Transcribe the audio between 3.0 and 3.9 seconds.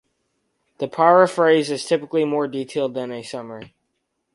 a summary.